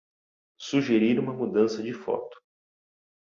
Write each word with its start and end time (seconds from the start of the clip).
Sugerir 0.57 1.19
uma 1.19 1.31
mudança 1.31 1.83
de 1.83 1.93
foto 1.93 2.35